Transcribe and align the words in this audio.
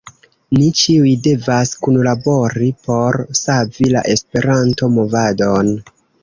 Ni 0.59 0.67
ĉiuj 0.77 1.09
devas 1.27 1.73
kunlabori 1.87 2.69
por 2.87 3.19
savi 3.41 3.91
la 3.97 4.03
Esperanto-movadon. 4.15 5.71